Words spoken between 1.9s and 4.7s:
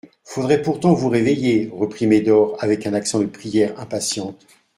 Médor avec un accent de prière impatiente.